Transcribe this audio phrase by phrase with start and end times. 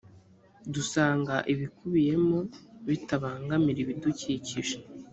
[0.73, 2.39] dusanga ibikubiyemo
[2.87, 4.75] bitabangamira ibidukikije